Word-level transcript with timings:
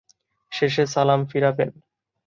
শেষে 0.51 0.83
সালাম 0.85 1.21
ফিরাবেন। 1.25 1.69